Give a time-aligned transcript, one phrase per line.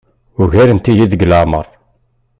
[0.41, 1.65] Ugarent-iyi deg leɛmeṛ.